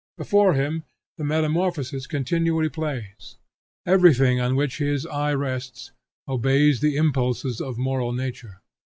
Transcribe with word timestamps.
Before 0.17 0.53
him 0.55 0.81
the 1.19 1.23
metamorphosis 1.23 2.07
continually 2.07 2.69
plays. 2.69 3.37
Everything 3.85 4.39
on 4.41 4.55
which 4.55 4.79
his 4.79 5.05
eye 5.05 5.35
rests, 5.35 5.91
obeys 6.27 6.81
the 6.81 6.95
impulses 6.95 7.61
of 7.61 7.77
moral 7.77 8.11
nature. 8.11 8.63